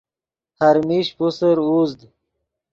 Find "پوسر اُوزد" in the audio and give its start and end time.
1.17-1.99